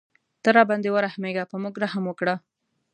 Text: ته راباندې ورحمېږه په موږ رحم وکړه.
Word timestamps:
ته 0.43 0.49
راباندې 0.57 0.89
ورحمېږه 0.93 1.43
په 1.51 1.55
موږ 1.63 1.75
رحم 1.83 2.03
وکړه. 2.07 2.35